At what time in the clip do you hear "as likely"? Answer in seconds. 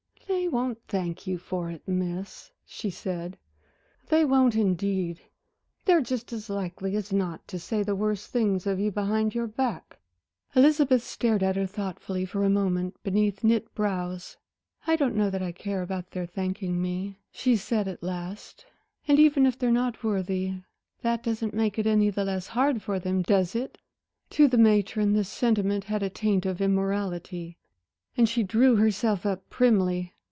6.33-6.95